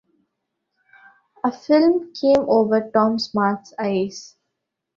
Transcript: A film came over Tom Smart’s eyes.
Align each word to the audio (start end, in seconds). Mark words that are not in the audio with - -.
A 1.43 1.51
film 1.51 2.11
came 2.19 2.43
over 2.49 2.89
Tom 2.89 3.19
Smart’s 3.19 3.71
eyes. 3.77 4.35